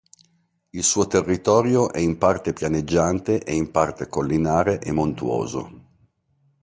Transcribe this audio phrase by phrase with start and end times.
[0.71, 5.89] Il suo territorio è in parte pianeggiante e in parte collinare e montuoso.